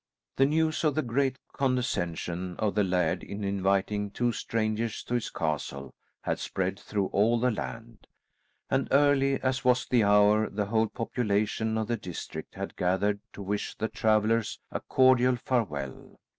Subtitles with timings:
[0.37, 5.29] The news of the great condescension of the laird in inviting two strangers to his
[5.29, 5.93] castle
[6.23, 8.07] had spread through all the land,
[8.67, 13.43] and, early as was the hour, the whole population of the district had gathered to
[13.43, 16.19] wish the travellers a cordial farewell.